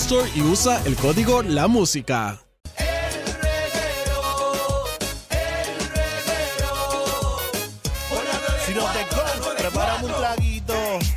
Store 0.00 0.30
y 0.34 0.42
usa 0.42 0.80
el 0.86 0.94
código 0.94 1.42
La 1.42 1.66
Música. 1.66 2.40
Si 8.64 8.74
no 8.74 8.84
te 8.92 9.06
comes, 9.14 9.54
prepárame 9.58 10.06
un 10.06 10.12
traguito. 10.12 10.74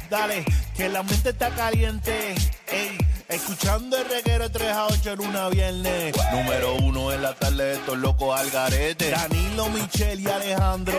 Dale, 0.09 0.43
que 0.75 0.89
la 0.89 1.03
mente 1.03 1.29
está 1.29 1.49
caliente. 1.51 2.33
Ey, 2.67 2.97
escuchando 3.31 3.97
el 3.97 4.09
reguero 4.09 4.49
3 4.51 4.67
a 4.69 4.87
8 4.87 5.11
en 5.13 5.21
una 5.21 5.49
viernes. 5.49 6.13
Número 6.31 6.75
uno 6.75 7.11
en 7.11 7.21
la 7.21 7.33
tarde, 7.33 7.73
estos 7.73 7.97
locos 7.97 8.37
al 8.39 8.49
garete. 8.49 9.09
Danilo, 9.09 9.69
Michelle 9.69 10.21
y 10.21 10.27
Alejandro. 10.27 10.97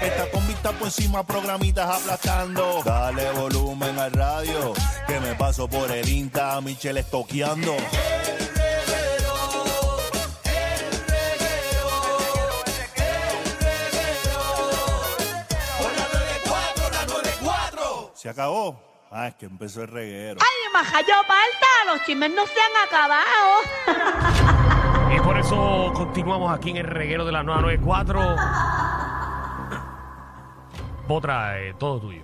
Está 0.00 0.30
con 0.30 0.46
vista 0.46 0.72
por 0.72 0.88
encima, 0.88 1.24
programitas 1.24 2.02
aplastando. 2.02 2.82
Dale 2.84 3.30
volumen 3.32 3.98
al 3.98 4.12
radio, 4.12 4.72
que 5.06 5.20
me 5.20 5.34
paso 5.34 5.68
por 5.68 5.90
el 5.90 6.08
Insta, 6.08 6.60
Michelle 6.60 7.00
estoqueando. 7.00 7.76
Se 18.14 18.28
acabó. 18.28 18.91
Ah, 19.14 19.28
es 19.28 19.34
que 19.34 19.44
empezó 19.44 19.82
el 19.82 19.88
reguero. 19.88 20.40
¡Ay, 20.40 20.72
majayo 20.72 21.14
falta! 21.26 21.66
Los 21.92 22.02
chismes 22.06 22.30
no 22.34 22.46
se 22.46 22.54
han 22.58 22.86
acabado. 22.86 23.60
Y 25.14 25.20
por 25.20 25.38
eso 25.38 25.92
continuamos 25.94 26.50
aquí 26.50 26.70
en 26.70 26.78
el 26.78 26.86
reguero 26.86 27.26
de 27.26 27.32
la 27.32 27.42
994. 27.42 28.36
Otra, 31.08 31.60
eh, 31.60 31.74
todo 31.78 32.00
tuyo. 32.00 32.22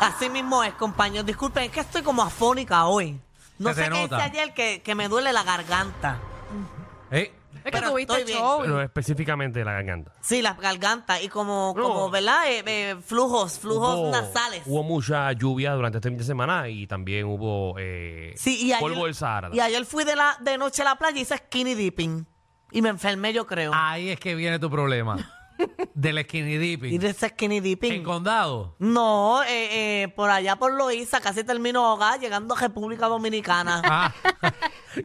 Así 0.00 0.30
mismo 0.30 0.64
es, 0.64 0.72
compañeros. 0.74 1.26
Disculpen, 1.26 1.64
es 1.64 1.70
que 1.70 1.80
estoy 1.80 2.02
como 2.02 2.22
afónica 2.22 2.86
hoy. 2.86 3.20
No 3.58 3.68
Se 3.70 3.74
sé 3.74 3.84
te 3.84 3.90
qué 3.90 4.04
hice 4.04 4.14
ayer 4.14 4.54
que, 4.54 4.80
que 4.82 4.94
me 4.94 5.08
duele 5.08 5.30
la 5.34 5.42
garganta. 5.42 6.16
Eh, 7.10 7.37
Es 7.58 7.64
que 7.64 7.70
Pero 7.70 7.90
tuviste 7.90 8.12
estoy 8.14 8.26
bien. 8.32 8.38
show. 8.38 8.60
Pero 8.62 8.82
específicamente 8.82 9.64
la 9.64 9.72
garganta. 9.72 10.12
Sí, 10.20 10.42
la 10.42 10.54
garganta 10.54 11.20
y 11.20 11.28
como, 11.28 11.74
No. 11.76 11.82
como 11.82 12.10
¿verdad? 12.10 12.48
Eh, 12.50 12.62
eh, 12.66 12.96
flujos, 13.04 13.58
flujos 13.58 13.94
Hubo- 13.96 14.10
nasales. 14.10 14.62
Hubo 14.66 14.82
mucha 14.82 15.30
lluvia 15.32 15.72
durante 15.74 15.98
este 15.98 16.08
fin 16.08 16.18
de 16.18 16.24
semana 16.24 16.68
y 16.68 16.86
también 16.86 17.26
hubo 17.26 17.74
eh, 17.78 18.32
Sí, 18.36 18.56
y 18.66 18.72
ayer, 18.72 18.80
polvo 18.80 19.04
del 19.06 19.14
Sahara. 19.14 19.50
Y 19.52 19.60
ayer 19.60 19.84
fui 19.84 20.04
de, 20.04 20.16
la, 20.16 20.36
de 20.40 20.56
noche 20.58 20.82
a 20.82 20.86
la 20.86 20.94
playa 20.96 21.18
y 21.18 21.22
hice 21.22 21.36
skinny 21.36 21.74
dipping. 21.74 22.26
Y 22.70 22.82
me 22.82 22.90
enfermé, 22.90 23.32
yo 23.32 23.46
creo. 23.46 23.72
ahí 23.74 24.10
es 24.10 24.20
que 24.20 24.34
viene 24.34 24.58
tu 24.58 24.70
problema. 24.70 25.16
Del 25.94 26.22
skinny 26.22 26.52
Y 26.54 26.58
dipping. 26.58 27.00
de 27.00 27.08
ese 27.08 27.30
skinny 27.30 27.58
dipping. 27.58 27.92
En 27.92 28.04
condado. 28.04 28.76
No, 28.78 29.42
eh, 29.42 30.02
eh, 30.04 30.08
por 30.08 30.30
allá 30.30 30.54
por 30.54 30.72
Loíza, 30.72 31.20
casi 31.20 31.42
termino 31.42 31.92
hogar, 31.94 32.20
llegando 32.20 32.54
a 32.54 32.60
República 32.60 33.06
Dominicana. 33.08 33.82
Ah, 33.84 34.12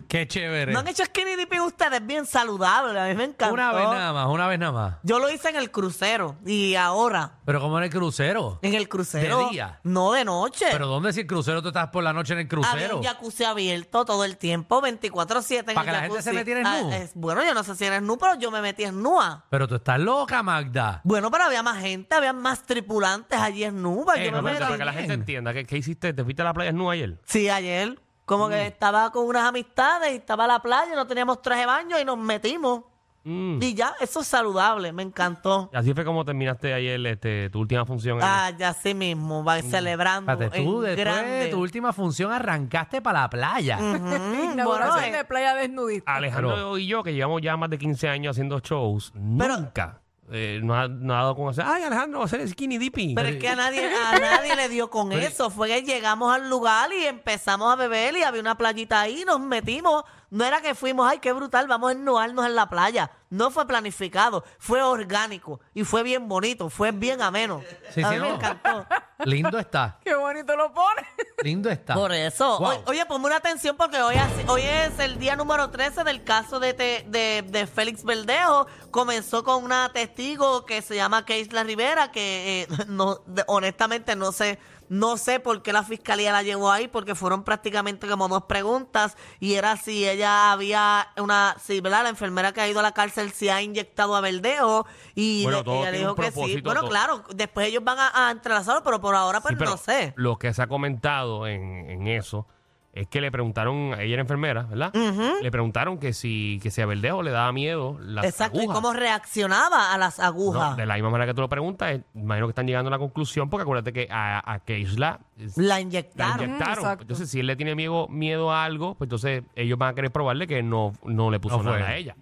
qué 0.08 0.28
chévere. 0.28 0.72
¿No 0.74 0.80
han 0.80 0.88
hecho 0.88 1.04
skinny 1.06 1.36
dipping 1.36 1.60
ustedes? 1.62 2.06
Bien 2.06 2.26
saludable, 2.26 3.00
a 3.00 3.06
mí 3.08 3.16
me 3.16 3.26
encantó. 3.26 3.54
Una 3.54 3.72
vez 3.74 3.84
nada 3.86 4.14
más, 4.14 4.28
una 4.28 4.48
vez 4.48 4.60
nada 4.60 4.72
más. 4.72 4.96
Yo 5.04 5.20
lo 5.20 5.30
hice 5.30 5.50
en 5.50 5.56
el 5.58 5.72
crucero 5.72 6.38
y 6.46 6.76
ahora 6.76 7.34
Pero 7.46 7.60
como 7.62 7.78
en 7.78 7.86
el 7.86 7.90
crucero. 7.90 8.60
en 8.62 8.74
el 8.74 8.88
crucero. 8.90 9.46
¿De 9.46 9.50
día? 9.52 9.80
No 9.84 10.12
de 10.14 10.26
noche. 10.26 10.66
Pero 10.72 10.88
¿dónde 10.88 11.14
si 11.14 11.22
el 11.22 11.28
crucero 11.28 11.62
tú 11.62 11.70
estás 11.70 11.88
por 11.90 12.04
la 12.04 12.14
noche 12.14 12.34
en 12.34 12.40
el 12.40 12.46
Había 12.46 12.70
crucero? 12.72 12.98
un 12.98 13.04
jacuzzi 13.04 13.44
abierto 13.44 14.06
todo 14.06 14.24
el 14.26 14.38
tiempo, 14.38 14.82
24-7 14.82 15.70
en 15.70 15.76
¿Para 15.76 15.82
el 15.82 15.86
que 15.86 15.92
la 15.92 16.00
gente 16.02 16.08
jacuzzi. 16.10 16.22
se 16.24 16.34
metiera 16.34 16.60
en 16.62 16.66
Ah, 16.68 16.82
nu? 16.82 16.92
es- 16.92 17.12
bueno, 17.16 17.44
yo 17.44 17.54
no 17.54 17.64
sé 17.64 17.76
si 17.76 17.86
eres 17.86 18.02
nu, 18.02 18.18
pero 18.18 18.36
yo 18.36 18.52
me 18.52 18.62
metí 18.62 18.84
en 18.84 19.02
nua. 19.02 19.46
Pero 19.50 19.68
tú 19.68 19.76
estás 19.76 20.00
loca, 20.00 20.42
Magda. 20.44 21.02
Bueno, 21.04 21.30
pero 21.32 21.46
había 21.46 21.64
más 21.64 21.80
gente, 21.82 22.16
había 22.16 22.34
más 22.34 22.64
tripulantes 22.64 23.40
allí 23.40 23.64
en 23.64 23.82
nua. 23.82 24.16
Eh, 24.18 24.26
yo 24.26 24.32
no, 24.32 24.42
me 24.42 24.52
pero 24.54 24.66
Para 24.66 24.78
que 24.78 24.86
la 24.86 24.94
gente 24.94 25.14
entienda, 25.14 25.54
¿qué, 25.54 25.66
qué 25.66 25.78
hiciste? 25.78 26.14
¿Te 26.14 26.24
fuiste 26.24 26.42
a 26.42 26.46
la 26.46 26.54
playa 26.54 26.72
desnuda 26.72 26.94
ayer? 26.94 27.20
Sí, 27.26 27.50
ayer. 27.50 28.00
Como 28.26 28.48
Mm. 28.48 28.52
que 28.52 28.68
estaba 28.68 29.12
con 29.12 29.26
unas 29.26 29.44
amistades 29.44 30.12
y 30.14 30.16
estaba 30.16 30.46
a 30.46 30.48
la 30.48 30.60
playa, 30.62 30.96
no 30.96 31.06
teníamos 31.08 31.42
traje 31.42 31.62
de 31.62 31.68
baño 31.68 32.00
y 32.00 32.06
nos 32.06 32.18
metimos. 32.18 32.84
Mm. 33.26 33.60
Y 33.62 33.74
ya, 33.74 33.94
eso 34.02 34.20
es 34.20 34.28
saludable, 34.28 34.92
me 34.92 35.02
encantó. 35.02 35.70
Y 35.72 35.78
Así 35.78 35.94
fue 35.94 36.04
como 36.04 36.26
terminaste 36.26 36.74
ayer 36.74 37.06
este, 37.08 37.50
tu 37.50 37.60
última 37.62 37.86
función. 37.86 38.18
en- 38.18 38.24
Ah, 38.26 38.50
ya 38.58 38.70
así 38.70 38.94
mismo, 38.94 39.46
va 39.46 39.62
celebrando 39.62 40.30
Espérate, 40.32 40.62
tú 40.62 40.84
en 40.84 40.96
después 40.96 40.98
grande. 41.16 41.32
de 41.32 41.48
tu 41.48 41.62
última 41.62 41.94
función 41.94 42.34
arrancaste 42.34 43.02
para 43.02 43.22
la 43.22 43.30
playa. 43.30 43.78
Bueno, 44.68 44.96
de 44.96 45.24
playa 45.26 45.56
desnudista. 45.56 46.14
Alejandro 46.16 46.50
Pero- 46.54 46.78
y 46.78 46.88
yo, 46.88 47.02
que 47.02 47.14
llevamos 47.14 47.42
ya 47.42 47.56
más 47.56 47.70
de 47.70 47.78
15 47.78 48.10
años 48.10 48.32
haciendo 48.36 48.60
shows, 48.60 49.14
Pero- 49.38 49.58
nunca 49.58 50.02
eh, 50.32 50.60
nos, 50.64 50.78
ha, 50.78 50.88
nos 50.88 51.16
ha 51.16 51.20
dado 51.20 51.36
con 51.36 51.50
hacer, 51.50 51.66
ay 51.68 51.84
Alejandro, 51.84 52.20
va 52.20 52.26
a 52.26 52.28
hacer 52.28 52.48
skinny 52.48 52.78
dipping. 52.78 53.16
Pero 53.16 53.30
es 53.30 53.38
que 53.38 53.50
a 53.50 53.56
nadie, 53.56 53.86
a 53.86 54.20
nadie 54.20 54.56
le 54.56 54.70
dio 54.70 54.90
con 54.90 55.12
eso. 55.12 55.50
Fue 55.50 55.68
que 55.68 55.82
llegamos 55.82 56.34
al 56.34 56.50
lugar 56.50 56.92
y 56.94 57.06
empezamos 57.06 57.72
a 57.72 57.76
beber 57.76 58.16
y 58.16 58.24
había 58.24 58.42
una 58.42 58.58
playita 58.58 59.02
ahí, 59.02 59.24
nos 59.26 59.40
metimos. 59.40 60.04
No 60.34 60.44
era 60.46 60.62
que 60.62 60.74
fuimos, 60.74 61.08
ay, 61.08 61.20
qué 61.20 61.32
brutal, 61.32 61.68
vamos 61.68 61.90
a 61.90 61.92
ennuarnos 61.92 62.46
en 62.48 62.56
la 62.56 62.68
playa. 62.68 63.12
No 63.30 63.52
fue 63.52 63.68
planificado, 63.68 64.44
fue 64.58 64.82
orgánico 64.82 65.60
y 65.76 65.84
fue 65.84 66.02
bien 66.04 66.28
bonito, 66.28 66.70
fue 66.72 66.92
bien 66.92 67.22
ameno. 67.22 67.62
Sí, 67.94 68.02
a 68.04 68.10
sí, 68.10 68.16
mí 68.16 68.20
me 68.22 68.30
no. 68.30 68.36
encantó. 68.36 68.86
Lindo 69.26 69.60
está. 69.60 70.00
Qué 70.04 70.16
bonito 70.16 70.56
lo 70.56 70.74
pone. 70.74 71.04
Lindo 71.44 71.70
está. 71.70 71.94
Por 71.94 72.12
eso. 72.12 72.60
Wow. 72.60 72.70
O- 72.70 72.84
Oye, 72.92 73.06
ponme 73.06 73.28
una 73.28 73.36
atención 73.38 73.78
porque 73.78 74.02
hoy, 74.02 74.16
es- 74.16 74.50
hoy 74.50 74.62
es 74.64 74.98
el 75.00 75.20
día 75.20 75.36
número 75.36 75.70
13 75.70 76.04
del 76.04 76.24
caso 76.24 76.60
de, 76.60 76.74
te- 76.74 77.06
de, 77.08 77.44
de 77.48 77.68
Félix 77.68 78.04
Verdejo. 78.04 78.66
Comenzó 78.92 79.44
con 79.44 79.64
una 79.64 79.90
testigo 79.94 80.66
que 80.66 80.82
se 80.82 80.96
llama 80.96 81.26
Keisla 81.26 81.64
Rivera, 81.64 82.12
que 82.12 82.64
eh, 82.64 82.68
no, 82.88 83.22
de- 83.28 83.44
honestamente 83.48 84.16
no 84.16 84.32
sé, 84.32 84.58
no 84.90 85.18
sé 85.18 85.40
por 85.40 85.62
qué 85.64 85.74
la 85.74 85.84
fiscalía 85.84 86.32
la 86.32 86.44
llevó 86.44 86.72
ahí, 86.72 86.88
porque 86.88 87.16
fueron 87.16 87.44
prácticamente 87.44 88.08
como 88.08 88.28
dos 88.28 88.44
preguntas 88.44 89.18
y 89.40 89.54
era 89.56 89.78
si 89.78 90.08
ella 90.08 90.52
había 90.52 91.08
una, 91.18 91.56
si 91.64 91.80
¿verdad? 91.82 92.04
la 92.04 92.10
enfermera 92.10 92.52
que 92.54 92.62
ha 92.62 92.68
ido 92.68 92.80
a 92.80 92.84
la 92.84 92.92
cárcel 92.94 93.32
si 93.32 93.50
ha 93.50 93.62
inyectado 93.62 94.16
a 94.16 94.22
Verdejo 94.22 94.86
y 95.16 95.44
Bueno, 95.44 95.58
de- 95.60 95.64
todo 95.64 95.76
ella 95.82 95.84
tiene 95.92 95.98
dijo 96.00 96.10
un 96.12 96.16
que 96.18 96.32
sí. 96.32 96.62
Bueno, 96.62 96.82
todo. 96.82 96.90
claro, 96.90 97.24
después 97.34 97.68
ellos 97.68 97.84
van 97.84 97.98
a, 98.00 98.28
a 98.28 98.32
entrelazarlo, 98.32 98.84
pero 98.84 99.00
por 99.02 99.16
ahora 99.16 99.42
pues 99.42 99.54
Sí, 99.54 99.56
pero 99.60 99.72
no 99.72 99.78
sé. 99.78 100.14
Lo 100.16 100.38
que 100.38 100.54
se 100.54 100.62
ha 100.62 100.68
comentado 100.68 101.48
en, 101.48 101.90
en 101.90 102.08
eso 102.08 102.48
es 102.94 103.08
que 103.08 103.22
le 103.22 103.32
preguntaron, 103.32 103.94
ella 104.00 104.14
era 104.14 104.22
enfermera, 104.22 104.64
¿verdad? 104.64 104.94
Le 105.42 105.50
preguntaron 105.52 105.98
que 105.98 106.14
si, 106.14 106.60
que 106.62 106.70
si 106.72 106.80
a 106.82 106.86
Verdejo 106.86 107.24
le 107.24 107.32
daba 107.32 107.52
miedo 107.52 107.98
las 108.00 108.24
Exacto, 108.26 108.60
agujas. 108.60 108.78
y 108.78 108.82
cómo 108.82 108.94
reaccionaba 108.94 109.94
a 109.94 109.98
las 109.98 110.20
agujas. 110.20 110.72
No, 110.72 110.76
de 110.76 110.86
la 110.86 110.94
misma 110.94 111.10
manera 111.10 111.26
que 111.32 111.34
tú 111.34 111.42
lo 111.42 111.50
preguntas, 111.50 111.92
eh, 111.92 112.04
imagino 112.14 112.48
que 112.48 112.52
están 112.52 112.68
llegando 112.68 112.90
a 112.90 112.92
la 112.92 113.00
conclusión, 113.00 113.50
porque 113.50 113.64
acuérdate 113.64 113.94
que 113.94 114.08
a, 114.12 114.54
a 114.54 114.60
Keisla 114.60 115.20
La 115.56 115.64
la 115.76 115.82
inyectaron. 115.82 116.44
inyectaron. 116.46 116.78
exacto. 116.84 117.02
Entonces, 117.04 117.30
si 117.30 117.40
él 117.40 117.48
le 117.48 117.56
tiene 117.56 117.74
miedo, 117.76 118.08
miedo 118.10 118.52
a 118.52 118.64
algo, 118.64 118.96
pues 118.96 119.08
entonces 119.08 119.44
ellos 119.56 119.78
van 119.78 119.90
a 119.90 119.94
querer 119.96 120.12
probarle 120.12 120.46
que 120.48 120.62
no, 120.62 120.94
no 121.04 121.32
le 121.32 121.40
puso 121.40 121.58
No 121.58 121.64
nada 121.72 121.88
a 121.88 121.96
ella. 121.96 122.16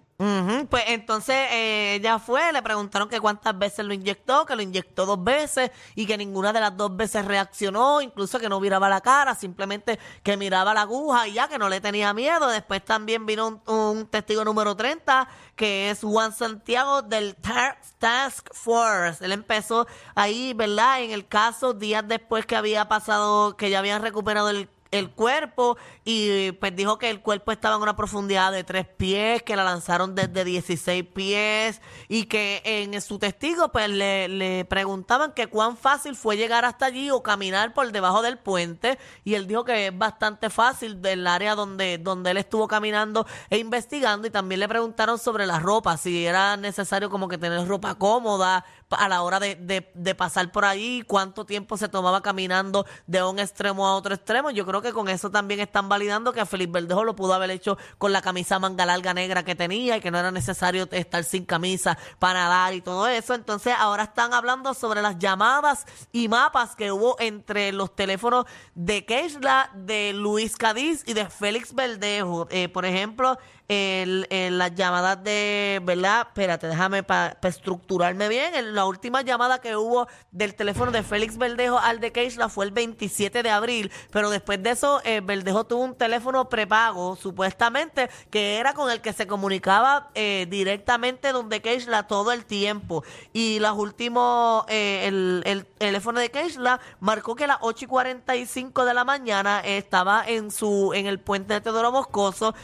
Pues 0.70 0.84
entonces 0.88 1.34
eh, 1.50 1.94
ella 1.96 2.18
fue, 2.18 2.52
le 2.52 2.62
preguntaron 2.62 3.08
que 3.08 3.18
cuántas 3.20 3.58
veces 3.58 3.84
lo 3.84 3.92
inyectó, 3.92 4.46
que 4.46 4.54
lo 4.54 4.62
inyectó 4.62 5.04
dos 5.04 5.22
veces 5.22 5.70
y 5.96 6.06
que 6.06 6.16
ninguna 6.16 6.52
de 6.52 6.60
las 6.60 6.76
dos 6.76 6.96
veces 6.96 7.24
reaccionó, 7.24 8.00
incluso 8.00 8.38
que 8.38 8.48
no 8.48 8.60
miraba 8.60 8.88
la 8.88 9.00
cara, 9.00 9.34
simplemente 9.34 9.98
que 10.22 10.36
miraba 10.36 10.74
la 10.74 10.82
aguja 10.82 11.26
y 11.26 11.32
ya 11.34 11.48
que 11.48 11.58
no 11.58 11.68
le 11.68 11.80
tenía 11.80 12.14
miedo. 12.14 12.46
Después 12.48 12.84
también 12.84 13.26
vino 13.26 13.48
un, 13.48 13.62
un 13.74 14.06
testigo 14.06 14.44
número 14.44 14.76
30, 14.76 15.28
que 15.56 15.90
es 15.90 16.00
Juan 16.00 16.32
Santiago 16.32 17.02
del 17.02 17.34
Ta- 17.36 17.76
Task 17.98 18.48
Force. 18.52 19.24
Él 19.24 19.32
empezó 19.32 19.86
ahí, 20.14 20.52
¿verdad? 20.54 21.02
En 21.02 21.10
el 21.10 21.26
caso, 21.26 21.72
días 21.74 22.04
después 22.06 22.46
que 22.46 22.54
había 22.56 22.86
pasado, 22.88 23.56
que 23.56 23.70
ya 23.70 23.80
habían 23.80 24.02
recuperado 24.02 24.50
el 24.50 24.68
el 24.92 25.10
cuerpo 25.10 25.76
y 26.04 26.52
pues 26.52 26.76
dijo 26.76 26.98
que 26.98 27.10
el 27.10 27.20
cuerpo 27.20 27.50
estaba 27.50 27.76
en 27.76 27.82
una 27.82 27.96
profundidad 27.96 28.52
de 28.52 28.62
tres 28.62 28.86
pies, 28.86 29.42
que 29.42 29.56
la 29.56 29.64
lanzaron 29.64 30.14
desde 30.14 30.44
16 30.44 31.04
pies 31.12 31.80
y 32.08 32.26
que 32.26 32.62
en 32.64 33.00
su 33.00 33.18
testigo 33.18 33.70
pues 33.72 33.88
le, 33.88 34.28
le 34.28 34.64
preguntaban 34.66 35.32
que 35.32 35.48
cuán 35.48 35.76
fácil 35.76 36.14
fue 36.14 36.36
llegar 36.36 36.64
hasta 36.64 36.86
allí 36.86 37.10
o 37.10 37.22
caminar 37.22 37.74
por 37.74 37.90
debajo 37.90 38.22
del 38.22 38.38
puente 38.38 38.98
y 39.24 39.34
él 39.34 39.46
dijo 39.46 39.64
que 39.64 39.88
es 39.88 39.98
bastante 39.98 40.50
fácil 40.50 41.00
del 41.02 41.26
área 41.26 41.54
donde, 41.54 41.98
donde 41.98 42.30
él 42.30 42.36
estuvo 42.36 42.68
caminando 42.68 43.26
e 43.50 43.58
investigando 43.58 44.26
y 44.26 44.30
también 44.30 44.60
le 44.60 44.68
preguntaron 44.68 45.18
sobre 45.18 45.46
la 45.46 45.58
ropa, 45.58 45.96
si 45.96 46.26
era 46.26 46.56
necesario 46.56 47.08
como 47.08 47.28
que 47.28 47.38
tener 47.38 47.66
ropa 47.66 47.94
cómoda 47.94 48.64
a 48.90 49.08
la 49.08 49.22
hora 49.22 49.40
de, 49.40 49.54
de- 49.54 49.90
de 49.94 50.14
pasar 50.14 50.52
por 50.52 50.66
allí, 50.66 51.02
cuánto 51.06 51.46
tiempo 51.46 51.78
se 51.78 51.88
tomaba 51.88 52.20
caminando 52.20 52.84
de 53.06 53.22
un 53.22 53.38
extremo 53.38 53.86
a 53.86 53.94
otro 53.96 54.14
extremo. 54.14 54.50
Yo 54.50 54.66
creo 54.66 54.81
que 54.82 54.92
con 54.92 55.08
eso 55.08 55.30
también 55.30 55.60
están 55.60 55.88
validando 55.88 56.32
que 56.32 56.44
Felipe 56.44 56.72
Verdejo 56.80 57.04
lo 57.04 57.16
pudo 57.16 57.34
haber 57.34 57.50
hecho 57.50 57.78
con 57.98 58.12
la 58.12 58.20
camisa 58.22 58.58
manga 58.58 58.84
larga 58.84 59.14
negra 59.14 59.44
que 59.44 59.54
tenía 59.54 59.96
y 59.96 60.00
que 60.00 60.10
no 60.10 60.18
era 60.18 60.30
necesario 60.30 60.88
estar 60.90 61.24
sin 61.24 61.44
camisa 61.44 61.96
para 62.18 62.40
nadar 62.40 62.74
y 62.74 62.80
todo 62.82 63.06
eso. 63.08 63.34
Entonces 63.34 63.74
ahora 63.78 64.02
están 64.04 64.34
hablando 64.34 64.74
sobre 64.74 65.00
las 65.02 65.18
llamadas 65.18 65.86
y 66.12 66.28
mapas 66.28 66.74
que 66.76 66.92
hubo 66.92 67.16
entre 67.20 67.72
los 67.72 67.94
teléfonos 67.94 68.44
de 68.74 69.04
Keishla, 69.06 69.70
de 69.74 70.12
Luis 70.12 70.56
Cadiz 70.56 71.02
y 71.06 71.14
de 71.14 71.26
Félix 71.30 71.74
Verdejo. 71.74 72.48
Eh, 72.50 72.68
por 72.68 72.84
ejemplo, 72.84 73.38
el, 73.68 74.26
las 74.58 74.74
llamadas 74.74 75.22
de, 75.24 75.80
¿verdad? 75.84 76.26
Espérate, 76.28 76.66
déjame 76.66 77.02
para 77.02 77.38
estructurarme 77.42 78.28
bien. 78.28 78.54
El- 78.54 78.74
la 78.74 78.84
última 78.84 79.22
llamada 79.22 79.60
que 79.60 79.76
hubo 79.76 80.08
del 80.30 80.54
teléfono 80.54 80.90
de 80.90 81.02
Félix 81.02 81.38
Verdejo 81.38 81.78
al 81.78 82.00
de 82.00 82.12
Keishla 82.12 82.48
fue 82.48 82.64
el 82.66 82.70
27 82.72 83.42
de 83.42 83.50
abril, 83.50 83.90
pero 84.10 84.28
después 84.30 84.62
de 84.62 84.71
eso, 84.72 85.00
eh, 85.04 85.20
Verdejo 85.22 85.64
tuvo 85.64 85.84
un 85.84 85.94
teléfono 85.94 86.48
prepago, 86.48 87.16
supuestamente, 87.16 88.10
que 88.30 88.58
era 88.58 88.74
con 88.74 88.90
el 88.90 89.00
que 89.00 89.12
se 89.12 89.26
comunicaba 89.26 90.10
eh, 90.14 90.46
directamente 90.50 91.32
donde 91.32 91.62
Keishla 91.62 92.06
todo 92.06 92.32
el 92.32 92.44
tiempo. 92.44 93.04
Y 93.32 93.60
los 93.60 93.78
últimos, 93.78 94.64
eh, 94.68 95.06
el, 95.06 95.42
el 95.44 95.66
teléfono 95.66 96.20
de 96.20 96.30
Keishla 96.30 96.80
marcó 97.00 97.36
que 97.36 97.44
a 97.44 97.48
las 97.48 97.58
8 97.60 97.84
y 97.84 97.88
45 97.88 98.84
de 98.84 98.94
la 98.94 99.04
mañana 99.04 99.60
estaba 99.60 100.24
en 100.26 100.50
su, 100.50 100.92
en 100.94 101.06
el 101.06 101.20
puente 101.20 101.54
de 101.54 101.60
Teodoro 101.60 101.92
Moscoso, 101.92 102.54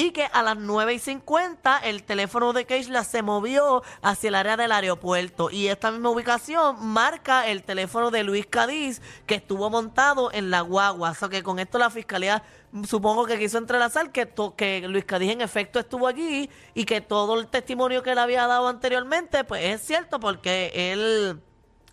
y 0.00 0.12
que 0.12 0.24
a 0.32 0.42
las 0.42 0.56
9 0.56 0.94
y 0.94 0.98
50 0.98 1.78
el 1.78 2.02
teléfono 2.04 2.52
de 2.54 2.64
Keishla 2.64 3.04
se 3.04 3.22
movió 3.22 3.82
hacia 4.00 4.28
el 4.28 4.34
área 4.34 4.56
del 4.56 4.72
aeropuerto. 4.72 5.50
Y 5.50 5.68
esta 5.68 5.90
misma 5.90 6.08
ubicación 6.10 6.76
marca 6.86 7.46
el 7.46 7.62
teléfono 7.62 8.10
de 8.10 8.22
Luis 8.22 8.46
Cadiz 8.46 9.02
que 9.26 9.34
estuvo 9.34 9.68
montado 9.68 10.30
en 10.32 10.50
la 10.50 10.62
guagua. 10.62 11.10
O 11.10 11.14
sea 11.14 11.28
que 11.28 11.42
con 11.42 11.58
esto 11.58 11.78
la 11.78 11.90
fiscalía 11.90 12.42
supongo 12.86 13.26
que 13.26 13.38
quiso 13.38 13.58
entrelazar 13.58 14.10
que, 14.12 14.24
to- 14.26 14.54
que 14.56 14.86
Luis 14.88 15.04
Cadiz 15.04 15.32
en 15.32 15.40
efecto 15.42 15.78
estuvo 15.78 16.06
allí 16.06 16.48
y 16.72 16.84
que 16.84 17.00
todo 17.00 17.38
el 17.38 17.48
testimonio 17.48 18.02
que 18.02 18.12
él 18.12 18.18
había 18.18 18.46
dado 18.46 18.68
anteriormente 18.68 19.44
pues 19.44 19.64
es 19.64 19.82
cierto 19.82 20.18
porque 20.18 20.72
él... 20.74 21.42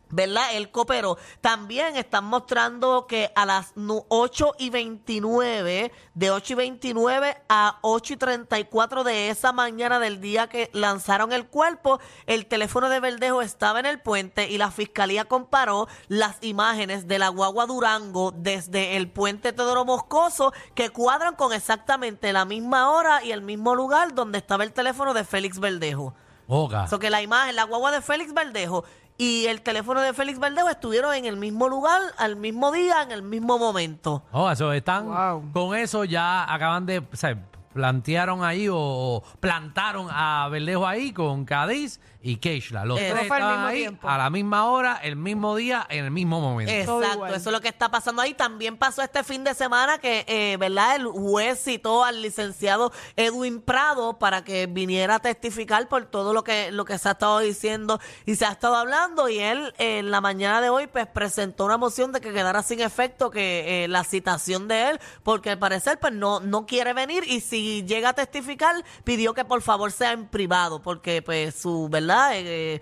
¿verdad? 0.09 0.45
El 0.53 0.71
cooperó. 0.71 1.17
También 1.41 1.95
están 1.95 2.25
mostrando 2.25 3.07
que 3.07 3.31
a 3.35 3.45
las 3.45 3.75
nu- 3.75 4.05
8 4.09 4.53
y 4.57 4.69
29, 4.69 5.91
de 6.13 6.31
8 6.31 6.53
y 6.53 6.55
29 6.55 7.37
a 7.49 7.79
8 7.81 8.13
y 8.13 8.17
34 8.17 9.03
de 9.03 9.29
esa 9.29 9.51
mañana 9.51 9.99
del 9.99 10.19
día 10.21 10.47
que 10.47 10.69
lanzaron 10.73 11.31
el 11.33 11.47
cuerpo, 11.47 11.99
el 12.25 12.45
teléfono 12.45 12.89
de 12.89 12.99
Verdejo 12.99 13.41
estaba 13.41 13.79
en 13.79 13.85
el 13.85 13.99
puente 14.01 14.49
y 14.49 14.57
la 14.57 14.71
fiscalía 14.71 15.25
comparó 15.25 15.87
las 16.07 16.37
imágenes 16.41 17.07
de 17.07 17.19
la 17.19 17.29
guagua 17.29 17.65
Durango 17.65 18.31
desde 18.35 18.97
el 18.97 19.09
puente 19.09 19.53
Teodoro 19.53 19.85
Moscoso 19.85 20.53
que 20.75 20.89
cuadran 20.89 21.35
con 21.35 21.53
exactamente 21.53 22.33
la 22.33 22.45
misma 22.45 22.91
hora 22.91 23.23
y 23.23 23.31
el 23.31 23.41
mismo 23.41 23.75
lugar 23.75 24.13
donde 24.13 24.37
estaba 24.37 24.63
el 24.63 24.73
teléfono 24.73 25.13
de 25.13 25.23
Félix 25.23 25.59
Verdejo. 25.59 26.13
Boca. 26.47 26.87
So 26.87 26.97
que 26.99 27.09
la 27.09 27.21
imagen, 27.21 27.55
la 27.57 27.63
guagua 27.65 27.91
de 27.91 28.01
Félix 28.01 28.33
Verdejo 28.33 28.85
y 29.17 29.45
el 29.47 29.61
teléfono 29.61 30.01
de 30.01 30.13
Félix 30.13 30.39
Verdejo 30.39 30.69
estuvieron 30.69 31.13
en 31.15 31.25
el 31.25 31.37
mismo 31.37 31.67
lugar, 31.67 32.01
al 32.17 32.35
mismo 32.35 32.71
día, 32.71 33.01
en 33.01 33.11
el 33.11 33.21
mismo 33.23 33.57
momento. 33.57 34.23
Oh, 34.31 34.49
eso 34.51 34.71
están 34.73 35.05
Wow. 35.07 35.51
con 35.53 35.75
eso 35.75 36.03
ya 36.03 36.43
acaban 36.53 36.85
de, 36.85 36.99
o 36.99 37.05
sea, 37.15 37.35
plantearon 37.77 38.43
ahí 38.43 38.67
o, 38.67 38.75
o 38.77 39.23
plantaron 39.39 40.07
a 40.09 40.47
Verdejo 40.49 40.87
ahí 40.87 41.13
con 41.13 41.45
Cádiz 41.45 41.99
y 42.23 42.37
Keishla. 42.37 42.83
Los 42.85 42.99
Eh, 42.99 43.11
tres 43.13 43.27
fue 43.27 43.37
al 43.37 43.43
estaban 43.43 43.53
mismo 43.53 43.67
ahí 43.67 43.77
tiempo. 43.81 44.09
a 44.09 44.17
la 44.17 44.29
misma 44.31 44.65
hora, 44.65 44.99
el 45.03 45.15
mismo 45.15 45.55
día, 45.55 45.85
en 45.89 46.05
el 46.05 46.11
mismo 46.11 46.41
momento. 46.41 46.73
Todo 46.85 46.97
Exacto, 47.01 47.17
igual. 47.25 47.33
eso 47.35 47.49
es 47.49 47.53
lo 47.53 47.61
que 47.61 47.67
está 47.67 47.89
pasando 47.89 48.21
ahí. 48.23 48.33
También 48.33 48.77
pasó 48.77 49.03
este 49.03 49.23
fin 49.23 49.43
de 49.43 49.53
semana 49.53 49.99
que, 49.99 50.25
eh, 50.27 50.57
¿verdad? 50.57 50.95
El 50.95 51.05
juez 51.05 51.63
citó 51.63 52.03
al 52.03 52.21
licenciado 52.23 52.91
Edwin 53.15 53.61
Prado 53.61 54.17
para 54.17 54.43
que 54.43 54.65
viniera 54.65 55.15
a 55.15 55.19
testificar 55.19 55.87
por 55.87 56.05
todo 56.05 56.33
lo 56.33 56.43
que, 56.43 56.71
lo 56.71 56.83
que 56.83 56.97
se 56.97 57.07
ha 57.07 57.11
estado 57.11 57.37
diciendo 57.39 57.99
y 58.25 58.35
se 58.35 58.45
ha 58.45 58.51
estado 58.51 58.75
hablando. 58.75 59.29
Y 59.29 59.37
él, 59.39 59.73
eh, 59.77 59.99
en 59.99 60.09
la 60.09 60.19
mañana 60.19 60.59
de 60.59 60.69
hoy, 60.69 60.87
pues 60.87 61.05
presentó 61.07 61.65
una 61.65 61.77
moción 61.77 62.11
de 62.11 62.19
que 62.19 62.33
quedara 62.33 62.63
sin 62.63 62.81
efecto 62.81 63.29
que 63.29 63.83
eh, 63.83 63.87
la 63.87 64.03
citación 64.03 64.67
de 64.67 64.89
él, 64.89 64.99
porque 65.23 65.51
al 65.51 65.59
parecer, 65.59 65.99
pues 65.99 66.13
no, 66.13 66.39
no 66.39 66.65
quiere 66.65 66.93
venir. 66.93 67.23
Y 67.27 67.41
si 67.67 67.83
llega 67.83 68.09
a 68.09 68.13
testificar, 68.13 68.75
pidió 69.03 69.33
que 69.33 69.43
por 69.45 69.61
favor 69.61 69.91
sea 69.91 70.13
en 70.13 70.27
privado, 70.27 70.81
porque, 70.81 71.21
pues, 71.21 71.55
su, 71.55 71.89
¿verdad? 71.89 72.31
Eh, 72.35 72.81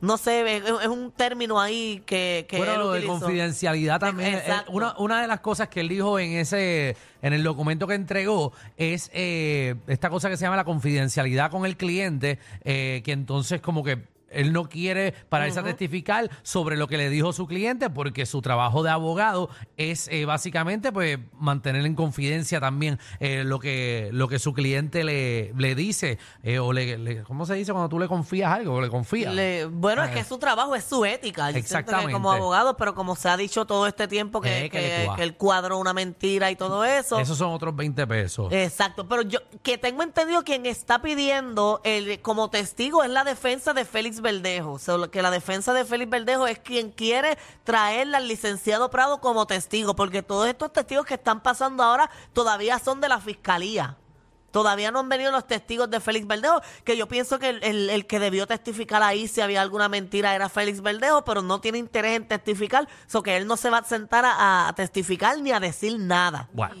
no 0.00 0.16
sé, 0.18 0.56
es, 0.56 0.64
es 0.64 0.88
un 0.88 1.12
término 1.12 1.60
ahí 1.60 2.02
que, 2.04 2.44
que 2.48 2.56
bueno, 2.56 2.72
él 2.72 2.78
lo 2.80 2.90
de 2.92 2.98
utilizó. 2.98 3.20
confidencialidad 3.20 4.00
también. 4.00 4.34
eh, 4.34 4.38
Exacto. 4.38 4.72
una, 4.72 4.94
una 4.98 5.22
de 5.22 5.28
las 5.28 5.38
cosas 5.40 5.68
que 5.68 5.78
él 5.80 5.88
dijo 5.88 6.18
en 6.18 6.32
ese, 6.32 6.96
en 7.22 7.32
el 7.32 7.42
documento 7.44 7.86
que 7.86 7.94
entregó 7.94 8.52
es 8.76 9.10
eh, 9.14 9.76
esta 9.86 10.10
cosa 10.10 10.28
que 10.28 10.36
se 10.36 10.44
llama 10.44 10.56
la 10.56 10.64
confidencialidad 10.64 11.50
con 11.52 11.64
el 11.66 11.76
cliente, 11.76 12.40
eh, 12.64 13.00
que 13.04 13.12
entonces 13.12 13.60
como 13.60 13.84
que 13.84 14.10
él 14.34 14.52
no 14.52 14.68
quiere 14.68 15.12
pararse 15.28 15.60
a 15.60 15.62
testificar 15.62 16.30
sobre 16.42 16.76
lo 16.76 16.86
que 16.88 16.96
le 16.96 17.08
dijo 17.10 17.32
su 17.32 17.46
cliente 17.46 17.90
porque 17.90 18.26
su 18.26 18.42
trabajo 18.42 18.82
de 18.82 18.90
abogado 18.90 19.48
es 19.76 20.08
eh, 20.08 20.24
básicamente 20.24 20.92
pues 20.92 21.18
mantener 21.38 21.84
en 21.86 21.94
confidencia 21.94 22.60
también 22.60 22.98
eh, 23.20 23.44
lo 23.44 23.58
que 23.58 24.10
lo 24.12 24.28
que 24.28 24.38
su 24.38 24.52
cliente 24.52 25.04
le, 25.04 25.52
le 25.56 25.74
dice 25.74 26.18
eh, 26.42 26.58
o 26.58 26.72
le, 26.72 26.98
le- 26.98 27.22
¿cómo 27.22 27.46
se 27.46 27.54
dice 27.54 27.72
cuando 27.72 27.88
tú 27.88 27.98
le 27.98 28.08
confías 28.08 28.52
algo? 28.52 28.74
O 28.74 28.80
le 28.80 28.88
confías. 28.88 29.34
Le- 29.34 29.66
bueno, 29.66 30.02
es 30.02 30.10
Ah, 30.10 30.14
que 30.14 30.20
es 30.20 30.26
su 30.26 30.38
trabajo, 30.38 30.74
es 30.74 30.84
su 30.84 31.04
ética. 31.04 31.50
Yo 31.50 31.52
siento 31.52 31.54
que 31.54 31.58
Exactamente. 31.60 32.12
como 32.12 32.32
abogado, 32.32 32.76
pero 32.76 32.94
como 32.94 33.14
se 33.16 33.28
ha 33.28 33.36
dicho 33.36 33.64
todo 33.66 33.86
este 33.86 34.08
tiempo 34.08 34.40
que, 34.40 34.66
Eh, 34.66 34.70
que 34.70 34.80
le 34.80 34.88
que, 34.88 35.06
cua- 35.08 35.16
que 35.16 35.22
él 35.22 35.34
cuadró 35.36 35.78
una 35.78 35.92
mentira 35.92 36.50
y 36.50 36.56
todo 36.56 36.84
eso. 36.84 37.18
Esos 37.20 37.38
son 37.38 37.52
otros 37.52 37.74
20 37.76 38.06
pesos. 38.06 38.52
Exacto, 38.52 39.06
pero 39.08 39.22
yo 39.22 39.40
que 39.62 39.78
tengo 39.78 40.02
entendido 40.02 40.42
quien 40.42 40.66
está 40.66 41.02
pidiendo 41.02 41.80
el, 41.84 42.20
como 42.20 42.50
testigo 42.50 43.02
es 43.04 43.10
la 43.10 43.24
defensa 43.24 43.72
de 43.74 43.84
Félix 43.84 44.20
Verdejo. 44.22 44.72
O 44.72 44.78
sea, 44.78 44.96
lo 44.96 45.10
que 45.10 45.20
la 45.22 45.30
defensa 45.30 45.72
de 45.74 45.84
Félix 45.84 46.10
Verdejo 46.10 46.46
es 46.46 46.58
quien 46.58 46.90
quiere 46.90 47.36
traerle 47.64 48.16
al 48.16 48.28
licenciado 48.28 48.88
Prado 48.90 49.20
como 49.20 49.46
testigo, 49.46 49.94
porque 49.96 50.22
todos 50.22 50.46
estos 50.48 50.72
testigos 50.72 51.04
que 51.04 51.14
están 51.14 51.42
pasando 51.42 51.82
ahora 51.82 52.10
todavía 52.32 52.78
son 52.78 53.00
de 53.00 53.08
la 53.08 53.20
fiscalía. 53.20 53.96
Todavía 54.50 54.90
no 54.90 54.98
han 54.98 55.08
venido 55.08 55.32
los 55.32 55.46
testigos 55.46 55.88
de 55.88 55.98
Félix 55.98 56.26
Verdejo, 56.26 56.60
que 56.84 56.94
yo 56.94 57.08
pienso 57.08 57.38
que 57.38 57.48
el, 57.48 57.62
el- 57.64 57.88
el 57.88 58.06
que 58.06 58.18
debió 58.18 58.46
testificar 58.46 59.02
ahí 59.02 59.26
si 59.26 59.40
había 59.40 59.62
alguna 59.62 59.88
mentira 59.88 60.34
era 60.34 60.50
Félix 60.50 60.82
Verdejo, 60.82 61.24
pero 61.24 61.40
no 61.40 61.60
tiene 61.62 61.78
interés 61.78 62.16
en 62.16 62.28
testificar, 62.28 62.86
so 63.06 63.22
que 63.22 63.38
él 63.38 63.46
no 63.46 63.56
se 63.56 63.70
va 63.70 63.78
a 63.78 63.84
sentar 63.84 64.26
a, 64.26 64.68
a 64.68 64.72
testificar 64.74 65.38
ni 65.40 65.52
a 65.52 65.58
decir 65.60 65.98
nada. 65.98 66.50
Bueno. 66.52 66.74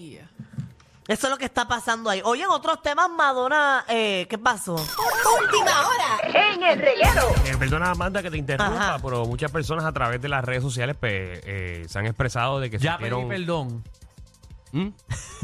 Eso 1.08 1.26
es 1.26 1.30
lo 1.32 1.36
que 1.36 1.44
está 1.46 1.66
pasando 1.66 2.08
ahí. 2.10 2.22
Oye, 2.24 2.42
en 2.44 2.48
otros 2.50 2.80
temas, 2.80 3.10
Madonna, 3.10 3.84
eh, 3.88 4.26
¿qué 4.30 4.38
pasó? 4.38 4.74
Última 4.74 5.72
hora 5.88 6.52
en 6.52 6.62
el 6.62 6.78
reguero. 6.78 7.22
Eh, 7.44 7.56
perdona, 7.58 7.90
Amanda, 7.90 8.22
que 8.22 8.30
te 8.30 8.38
interrumpa, 8.38 8.94
Ajá. 8.94 8.98
pero 9.02 9.26
muchas 9.26 9.50
personas 9.50 9.84
a 9.84 9.92
través 9.92 10.22
de 10.22 10.28
las 10.28 10.44
redes 10.44 10.62
sociales 10.62 10.96
pues, 10.98 11.40
eh, 11.44 11.84
se 11.88 11.98
han 11.98 12.06
expresado 12.06 12.60
de 12.60 12.70
que 12.70 12.78
Ya 12.78 12.98
pedí 12.98 13.10
sintieron... 13.10 13.28
perdón. 13.28 13.84
¿Mm? 14.74 14.88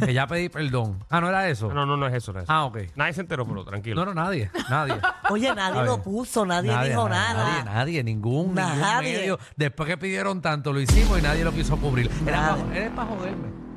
Que 0.07 0.15
ya 0.15 0.27
pedí 0.27 0.49
perdón. 0.49 1.05
Ah, 1.11 1.21
¿no 1.21 1.29
era 1.29 1.49
eso? 1.51 1.71
No, 1.71 1.85
no, 1.85 1.97
no 1.99 2.07
es 2.07 2.15
eso. 2.15 2.33
No 2.33 2.39
es 2.39 2.45
eso. 2.45 2.53
Ah, 2.53 2.65
ok. 2.65 2.79
Nadie 2.95 3.13
se 3.13 3.21
enteró, 3.21 3.45
pero 3.47 3.63
tranquilo. 3.65 3.97
No, 3.97 4.15
no, 4.15 4.23
nadie. 4.23 4.51
Nadie. 4.71 4.95
Oye, 5.29 5.55
nadie 5.55 5.81
A 5.81 5.85
lo 5.85 5.97
ver. 5.97 6.05
puso, 6.05 6.47
nadie, 6.47 6.71
dijo 6.89 7.09
nada. 7.09 7.35
Nadie, 7.45 7.65
nadie, 7.65 8.05
ningún, 8.05 8.55
ningún 8.55 8.81
Nadie. 8.81 9.19
medio. 9.19 9.39
Después 9.57 9.87
que 9.89 9.99
pidieron 9.99 10.41
tanto, 10.41 10.73
lo 10.73 10.81
hicimos 10.81 11.19
y 11.19 11.23
nadie 11.23 11.45
lo 11.45 11.53
quiso 11.53 11.77
cubrir. 11.77 12.11
Era 12.27 12.41
Nadie. 12.41 12.63
para, 12.65 12.77
era 12.79 12.95
para 12.95 13.09
joderme. 13.09 13.68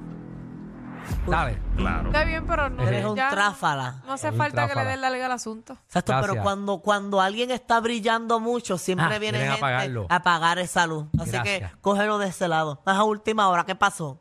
Dale. 1.27 1.58
Claro. 1.77 2.08
Está 2.08 2.24
bien, 2.24 2.46
pero 2.46 2.70
no. 2.70 2.84
Eres 2.84 3.06
un 3.06 3.15
ya 3.15 3.30
tráfala. 3.30 4.01
No 4.06 4.13
hace 4.13 4.30
Un 4.30 4.38
falta 4.38 4.62
que 4.63 4.68
le 4.68 4.74
tráfala. 4.74 4.89
den 4.91 5.01
larga 5.01 5.25
al 5.27 5.32
asunto. 5.32 5.74
Exacto, 5.86 6.12
pero 6.13 6.22
Gracias. 6.34 6.44
cuando, 6.44 6.77
cuando 6.80 7.22
alguien 7.22 7.51
está 7.51 7.80
brillando 7.80 8.39
mucho, 8.39 8.77
siempre 8.77 9.15
Ah, 9.15 9.20
viene 9.20 9.39
gente 9.39 9.58
apagarlo. 9.58 10.08
a 10.10 10.15
apagar 10.15 10.60
esa 10.60 10.88
luz. 10.88 11.06
Así 11.20 11.32
Gracias. 11.32 11.72
que 11.72 11.77
cógelo 11.82 12.18
de 12.18 12.27
ese 12.27 12.48
lado. 12.48 12.82
Más 12.86 12.98
a 12.98 13.03
última 13.03 13.48
hora, 13.50 13.63
¿qué 13.65 13.75
pasó? 13.75 14.20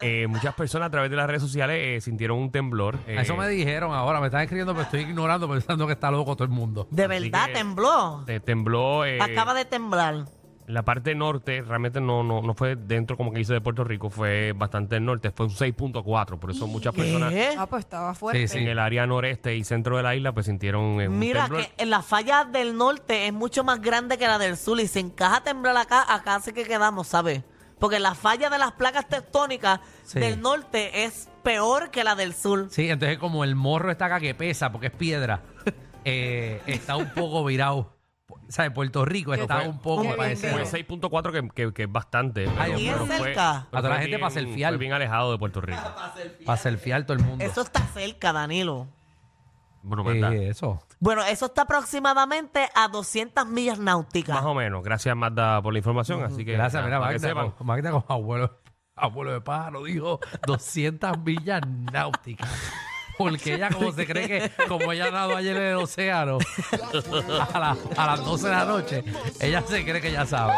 Eh, 0.00 0.28
muchas 0.28 0.54
personas 0.54 0.86
a 0.86 0.90
través 0.90 1.10
de 1.10 1.16
las 1.16 1.26
redes 1.26 1.42
sociales 1.42 1.76
eh, 1.80 2.00
sintieron 2.00 2.38
un 2.38 2.52
temblor. 2.52 2.98
eh, 3.08 3.16
Eso 3.20 3.36
me 3.36 3.48
dijeron 3.48 3.92
ahora, 3.92 4.20
me 4.20 4.26
están 4.26 4.42
escribiendo, 4.42 4.72
pero 4.72 4.84
estoy 4.84 5.00
ignorando 5.00 5.48
pensando 5.50 5.88
que 5.88 5.94
está 5.94 6.08
loco 6.12 6.36
todo 6.36 6.44
el 6.44 6.50
mundo. 6.50 6.86
De 6.92 7.02
Así 7.04 7.08
verdad, 7.24 7.46
que- 7.46 7.52
tembló. 7.54 8.22
te- 8.24 8.38
tembló 8.38 9.04
eh, 9.04 9.18
Acaba 9.20 9.54
de 9.54 9.64
temblar. 9.64 10.26
La 10.68 10.84
parte 10.84 11.14
norte, 11.14 11.62
realmente 11.62 12.00
no, 12.00 12.22
no, 12.22 12.42
no 12.42 12.54
fue 12.54 12.76
dentro 12.76 13.16
como 13.16 13.32
que 13.32 13.38
dice 13.38 13.54
de 13.54 13.60
Puerto 13.60 13.84
Rico, 13.84 14.10
fue 14.10 14.52
bastante 14.52 14.96
el 14.96 15.04
norte, 15.04 15.30
fue 15.30 15.46
un 15.46 15.52
6.4, 15.52 16.38
por 16.38 16.50
eso 16.50 16.66
muchas 16.66 16.94
personas 16.94 17.32
¿Qué? 17.32 17.54
Ah, 17.58 17.66
pues 17.66 17.84
estaba 17.84 18.14
fuerte. 18.14 18.46
Sí, 18.48 18.58
en 18.58 18.68
el 18.68 18.78
área 18.78 19.06
noreste 19.06 19.56
y 19.56 19.64
centro 19.64 19.96
de 19.96 20.02
la 20.02 20.14
isla 20.14 20.32
pues 20.32 20.46
sintieron 20.46 21.00
eh, 21.00 21.08
un 21.08 21.18
Mira 21.18 21.44
temblor. 21.44 21.62
que 21.66 21.82
en 21.82 21.90
la 21.90 22.02
falla 22.02 22.44
del 22.44 22.76
norte 22.76 23.26
es 23.26 23.32
mucho 23.32 23.64
más 23.64 23.80
grande 23.80 24.18
que 24.18 24.26
la 24.26 24.38
del 24.38 24.56
sur 24.56 24.78
y 24.78 24.86
si 24.86 24.98
encaja 25.00 25.42
temblar 25.42 25.76
acá, 25.76 26.04
acá 26.14 26.38
sí 26.40 26.52
que 26.52 26.64
quedamos, 26.64 27.08
¿sabes? 27.08 27.42
Porque 27.78 27.98
la 27.98 28.14
falla 28.14 28.50
de 28.50 28.58
las 28.58 28.72
placas 28.72 29.08
tectónicas 29.08 29.80
Sí. 30.04 30.18
del 30.20 30.40
norte 30.40 31.04
es 31.04 31.28
peor 31.42 31.90
que 31.90 32.02
la 32.04 32.14
del 32.14 32.34
sur. 32.34 32.66
Sí, 32.70 32.88
entonces 32.90 33.18
como 33.18 33.44
el 33.44 33.54
morro 33.56 33.90
está 33.90 34.06
acá 34.06 34.20
que 34.20 34.34
pesa 34.34 34.72
porque 34.72 34.88
es 34.88 34.92
piedra, 34.94 35.42
eh, 36.04 36.60
está 36.66 36.96
un 36.96 37.10
poco 37.10 37.44
virado. 37.44 37.97
¿Sabes? 38.48 38.72
Puerto 38.72 39.04
Rico 39.04 39.34
está 39.34 39.56
fue- 39.60 39.68
un 39.68 39.78
poco 39.80 40.04
fue- 40.04 40.16
para 40.16 40.30
ese- 40.30 40.50
Fue 40.50 40.64
6.4 40.64 41.32
que, 41.32 41.48
que, 41.48 41.72
que 41.72 41.82
es 41.84 41.92
bastante. 41.92 42.44
Pero, 42.44 42.60
Ay, 42.60 42.74
Bien 42.74 42.92
pero 42.94 43.06
fue- 43.06 43.16
cerca. 43.18 43.66
pero 43.70 43.78
A 43.78 43.82
toda 43.82 43.88
la 43.88 43.94
fue 43.96 44.02
gente 44.04 44.18
para 44.18 44.34
bien- 44.34 44.46
selfiear. 44.46 44.72
Fue 44.72 44.78
bien 44.78 44.92
alejado 44.92 45.32
de 45.32 45.38
Puerto 45.38 45.60
Rico. 45.60 45.80
para 46.44 46.56
selfiear 46.58 47.04
todo 47.04 47.16
el 47.16 47.24
mundo. 47.24 47.44
Eso 47.44 47.60
está 47.62 47.80
cerca, 47.88 48.32
Danilo. 48.32 48.86
Bueno, 49.82 50.10
Eh, 50.32 50.48
eso. 50.50 50.82
Bueno, 51.00 51.22
eso 51.24 51.46
está 51.46 51.62
aproximadamente 51.62 52.68
a 52.74 52.88
200 52.88 53.46
millas 53.46 53.78
náuticas. 53.78 54.34
Más 54.34 54.44
o 54.44 54.54
menos. 54.54 54.82
Gracias, 54.82 55.14
Magda, 55.16 55.62
por 55.62 55.72
la 55.72 55.78
información. 55.78 56.22
Así 56.24 56.44
que, 56.44 56.52
Gracias, 56.52 56.74
nada, 56.82 56.86
mira, 56.86 56.98
para 57.00 57.12
que 57.12 57.18
Magda, 57.20 57.28
sepan. 57.28 57.50
con, 57.52 57.66
Magda 57.66 57.90
con 57.92 58.04
abuelo, 58.08 58.58
abuelo 58.96 59.32
de 59.32 59.40
pájaro 59.40 59.84
dijo 59.84 60.18
200 60.46 61.16
millas 61.20 61.62
náuticas. 61.92 62.50
Porque 63.18 63.54
ella 63.54 63.68
como 63.70 63.92
se 63.92 64.06
cree 64.06 64.26
que, 64.28 64.52
como 64.68 64.92
ella 64.92 65.10
nadó 65.10 65.36
ayer 65.36 65.56
en 65.56 65.62
el 65.62 65.76
océano 65.76 66.38
a, 67.52 67.58
la- 67.58 67.76
a 67.96 68.06
las 68.06 68.24
12 68.24 68.46
de 68.48 68.52
la 68.54 68.64
noche, 68.64 69.04
ella 69.40 69.62
se 69.66 69.84
cree 69.84 70.00
que 70.00 70.12
ya 70.12 70.24
sabe. 70.24 70.54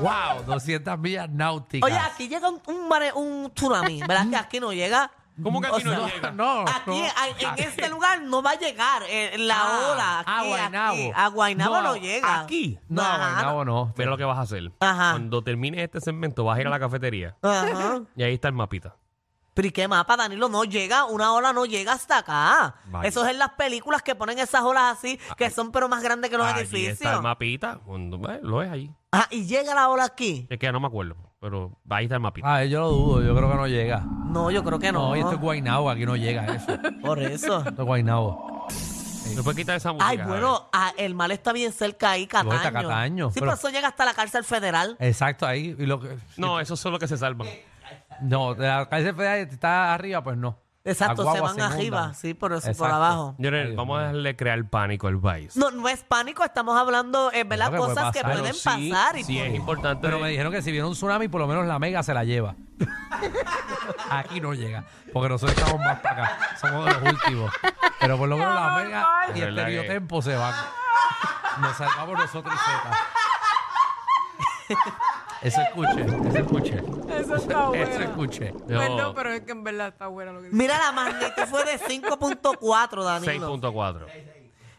¡Wow! 0.00 0.44
200 0.46 0.98
millas 0.98 1.28
náuticas. 1.30 1.90
Oye, 1.90 1.98
aquí 1.98 2.28
llega 2.28 2.48
un, 2.48 2.60
un, 2.66 2.88
mare- 2.88 3.12
un 3.12 3.50
tsunami, 3.54 4.00
¿verdad? 4.00 4.26
Que 4.30 4.36
aquí 4.36 4.60
no 4.60 4.72
llega. 4.72 5.10
¿Cómo 5.42 5.62
que 5.62 5.68
O 5.70 5.76
aquí 5.76 5.84
no 5.84 6.06
llega? 6.06 6.30
No, 6.32 6.60
Aquí, 6.60 6.90
no. 6.90 6.94
a- 7.06 7.28
en 7.56 7.58
este 7.58 7.88
lugar 7.88 8.20
no 8.22 8.42
va 8.42 8.50
a 8.50 8.58
llegar 8.58 9.02
eh, 9.08 9.34
la 9.38 9.56
Ah, 9.58 9.90
ola. 9.92 10.18
Aquí, 10.20 10.30
a 10.30 10.42
Guaynabo. 10.48 10.92
aquí. 10.94 11.12
A 11.14 11.28
Guaynabo 11.28 11.74
no, 11.76 11.82
No, 11.82 11.96
llega. 11.96 12.40
aquí. 12.40 12.78
No, 12.88 13.00
Ajá. 13.02 13.16
Guaynabo 13.32 13.64
no. 13.64 13.94
Mira 13.96 14.10
lo 14.10 14.18
que 14.18 14.24
vas 14.24 14.36
a 14.38 14.42
hacer. 14.42 14.70
Ajá. 14.80 15.12
Cuando 15.12 15.42
termines 15.42 15.80
este 15.80 16.00
segmento, 16.02 16.44
vas 16.44 16.58
a 16.58 16.60
ir 16.60 16.66
a 16.66 16.70
la 16.70 16.78
cafetería 16.78 17.34
Ajá. 17.40 18.02
y 18.14 18.22
ahí 18.22 18.34
está 18.34 18.48
el 18.48 18.54
mapita. 18.54 18.94
Pero 19.54 19.68
¿y 19.68 19.70
qué 19.70 19.86
mapa, 19.86 20.16
Danilo? 20.16 20.48
No 20.48 20.64
llega, 20.64 21.04
una 21.04 21.32
ola 21.34 21.52
no 21.52 21.66
llega 21.66 21.92
hasta 21.92 22.18
acá. 22.18 22.74
Vaya. 22.86 23.06
Eso 23.08 23.24
es 23.24 23.30
en 23.32 23.38
las 23.38 23.50
películas 23.50 24.02
que 24.02 24.14
ponen 24.14 24.38
esas 24.38 24.62
olas 24.62 24.96
así, 24.98 25.18
que 25.36 25.50
son 25.50 25.70
pero 25.72 25.88
más 25.88 26.02
grandes 26.02 26.30
que 26.30 26.38
los 26.38 26.46
Allí 26.46 26.60
edificios. 26.60 26.92
está 26.94 27.14
el 27.16 27.22
mapita. 27.22 27.78
Cuando, 27.84 28.16
eh, 28.32 28.40
lo 28.42 28.62
es 28.62 28.70
allí. 28.70 28.90
Ah, 29.12 29.26
y 29.30 29.44
llega 29.44 29.74
la 29.74 29.90
ola 29.90 30.04
aquí. 30.04 30.46
Es 30.48 30.58
que 30.58 30.64
ya 30.66 30.72
no 30.72 30.80
me 30.80 30.86
acuerdo, 30.86 31.16
pero 31.38 31.78
ahí 31.90 32.04
está 32.04 32.14
el 32.14 32.22
mapita. 32.22 32.54
Ah, 32.54 32.64
yo 32.64 32.80
lo 32.80 32.88
dudo, 32.90 33.22
yo 33.22 33.36
creo 33.36 33.50
que 33.50 33.56
no 33.56 33.66
llega. 33.66 33.98
No, 34.00 34.50
yo 34.50 34.64
creo 34.64 34.78
que 34.78 34.90
no. 34.90 35.08
No, 35.10 35.16
y 35.16 35.20
esto 35.20 35.32
es 35.32 35.40
Guaynabo, 35.40 35.90
aquí 35.90 36.06
no 36.06 36.16
llega 36.16 36.46
eso. 36.54 36.72
Por 37.02 37.18
eso. 37.22 37.58
Esto 37.58 37.82
es 37.82 37.86
Guaynabo. 37.86 38.66
¿Me 39.36 39.42
puedes 39.42 39.56
quitar 39.56 39.76
esa 39.76 39.92
música? 39.92 40.08
Ay, 40.08 40.18
bueno, 40.18 40.68
ah, 40.72 40.92
el 40.96 41.14
mal 41.14 41.30
está 41.30 41.52
bien 41.52 41.72
cerca 41.72 42.10
ahí, 42.12 42.26
Cataño. 42.26 42.54
está 42.54 42.72
Cataño, 42.72 43.28
Sí, 43.30 43.34
pero- 43.40 43.46
pero 43.52 43.58
eso 43.58 43.68
llega 43.70 43.88
hasta 43.88 44.04
la 44.06 44.12
cárcel 44.14 44.44
federal. 44.44 44.96
Exacto, 44.98 45.46
ahí. 45.46 45.74
Y 45.78 45.86
lo 45.86 46.00
que, 46.00 46.16
No, 46.38 46.60
esos 46.60 46.78
son 46.80 46.92
los 46.92 46.98
que 46.98 47.08
se 47.08 47.16
salvan. 47.18 47.48
No, 48.22 48.54
de 48.54 48.66
la 48.68 48.88
calle 48.88 49.12
federal 49.12 49.38
está 49.40 49.92
arriba, 49.94 50.22
pues 50.22 50.36
no. 50.36 50.58
Exacto, 50.84 51.32
se 51.32 51.40
van 51.40 51.60
arriba, 51.60 52.12
sí, 52.12 52.34
por 52.34 52.52
eso, 52.52 52.62
por 52.62 52.70
Exacto. 52.72 52.94
abajo. 52.96 53.34
Señores, 53.36 53.68
Ay, 53.70 53.76
vamos 53.76 53.98
a 53.98 54.00
dejarle 54.00 54.34
crear 54.34 54.68
pánico 54.68 55.06
al 55.06 55.20
país. 55.20 55.56
No, 55.56 55.70
no 55.70 55.88
es 55.88 56.02
pánico, 56.02 56.42
estamos 56.42 56.76
hablando, 56.76 57.30
eh, 57.30 57.44
¿verdad? 57.44 57.68
Claro 57.68 57.70
que 57.70 57.78
puede 57.78 57.94
Cosas 57.94 58.12
que 58.12 58.20
pasar. 58.22 58.36
pueden 58.38 58.56
Pero 58.64 58.76
sí, 58.80 58.90
pasar. 58.90 59.16
Y 59.18 59.22
sí 59.24 59.36
por- 59.38 59.46
es 59.46 59.54
importante. 59.54 60.00
Pero 60.08 60.18
me 60.18 60.28
dijeron 60.30 60.52
que 60.52 60.60
si 60.60 60.72
viene 60.72 60.84
un 60.88 60.94
tsunami, 60.94 61.28
por 61.28 61.40
lo 61.40 61.46
menos 61.46 61.66
la 61.66 61.78
mega 61.78 62.02
se 62.02 62.12
la 62.12 62.24
lleva. 62.24 62.56
Aquí 64.10 64.40
no 64.40 64.54
llega, 64.54 64.84
porque 65.12 65.28
nosotros 65.28 65.56
estamos 65.56 65.80
más 65.80 66.00
para 66.00 66.24
acá. 66.24 66.38
Somos 66.60 66.84
de 66.84 66.90
los 67.00 67.12
últimos. 67.12 67.52
Pero 68.00 68.18
por 68.18 68.28
lo 68.28 68.36
menos 68.36 68.52
la 68.54 68.70
mega 68.82 69.08
y 69.28 69.30
Es 69.30 69.36
el 69.46 69.54
verdad 69.54 69.66
que- 69.68 70.22
se 70.22 70.36
van. 70.36 70.54
Nos 71.60 71.76
salvamos 71.76 72.18
nosotros 72.18 72.54
y 72.54 72.58
Z. 74.74 74.82
Eso 75.42 75.60
escuche, 75.60 76.00
eso 76.28 76.38
escuche, 76.38 76.76
Eso 77.18 77.34
está 77.36 77.52
eso 77.54 77.68
bueno. 77.68 77.84
escuche. 78.00 78.54
Yo- 78.68 78.78
Perdón, 78.78 79.12
pero 79.14 79.32
es 79.32 79.40
que 79.42 79.52
en 79.52 79.64
verdad 79.64 79.88
está 79.88 80.06
bueno 80.06 80.32
lo 80.34 80.38
que 80.40 80.46
dice. 80.46 80.56
Mira, 80.56 80.78
la 80.78 80.92
magnitud 80.92 81.42
fue 81.48 81.64
de 81.64 81.78
5.4, 81.78 83.02
Danilo. 83.04 83.32
6.4. 83.58 84.06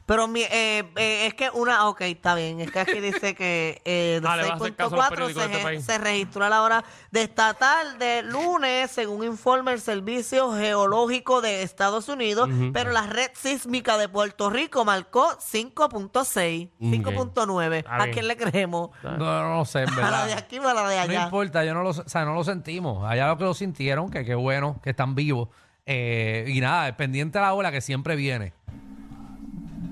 Pero 0.05 0.27
mi- 0.27 0.41
eh, 0.43 0.83
eh, 0.97 1.27
es 1.27 1.33
que 1.33 1.49
una, 1.51 1.87
ok, 1.87 2.01
está 2.01 2.35
bien, 2.35 2.59
es 2.59 2.69
que 2.71 2.79
aquí 2.79 2.99
dice 2.99 3.35
que 3.35 3.81
eh, 3.85 4.19
de 4.21 4.27
Ah, 4.27 4.35
le 4.35 4.43
vas 4.43 4.51
a 4.51 4.55
hacer 4.55 4.75
caso 4.75 4.95
a 4.95 4.97
los 4.97 5.05
6.4 5.07 5.09
periódicos 5.09 5.43
se, 5.43 5.47
de 5.47 5.53
este 5.53 5.57
ge- 5.59 5.63
país. 5.63 5.85
se 5.85 5.97
registró 5.97 6.45
a 6.45 6.49
la 6.49 6.61
hora 6.61 6.83
de 7.11 7.21
esta 7.23 7.53
tarde, 7.53 8.21
lunes, 8.23 8.91
según 8.91 9.23
informa 9.23 9.71
el 9.71 9.79
Servicio 9.79 10.51
Geológico 10.53 11.41
de 11.41 11.63
Estados 11.63 12.09
Unidos, 12.09 12.49
pero 12.73 12.91
la 12.91 13.07
red 13.07 13.31
sísmica 13.33 13.97
de 13.97 14.09
Puerto 14.09 14.49
Rico 14.49 14.83
marcó 14.83 15.37
5.6, 15.39 16.69
5.9. 16.81 17.77
Está 17.77 17.95
¿A 17.95 17.97
bien. 18.03 18.13
quién 18.13 18.27
le 18.27 18.37
creemos? 18.37 18.89
No, 19.03 19.17
no, 19.17 19.57
lo 19.57 19.65
sé, 19.65 19.83
en 19.83 19.89
¿A 19.99 20.11
la 20.11 20.21
de 20.25 20.27
verdad. 20.27 20.37
aquí 20.45 20.59
o 20.59 20.67
a 20.67 20.73
la 20.73 20.89
de 20.89 20.95
No 20.97 21.01
allá? 21.03 21.23
importa, 21.23 21.63
yo 21.63 21.73
no 21.73 21.83
lo, 21.83 21.89
o 21.89 21.93
sea, 21.93 22.25
no 22.25 22.33
lo 22.33 22.43
sentimos. 22.43 23.09
Allá 23.09 23.27
lo 23.27 23.37
que 23.37 23.43
lo 23.45 23.53
sintieron, 23.53 24.09
que 24.11 24.25
qué 24.25 24.35
bueno, 24.35 24.79
que 24.83 24.89
están 24.91 25.15
vivos. 25.15 25.49
Eh, 25.85 26.45
y 26.47 26.61
nada, 26.61 26.95
pendiente 26.95 27.37
a 27.39 27.41
la 27.41 27.53
ola 27.53 27.71
que 27.71 27.81
siempre 27.81 28.15
viene. 28.15 28.53